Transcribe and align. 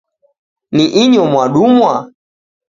Ni 0.75 0.85
inyo 1.01 1.21
mwadumwa? 1.31 1.93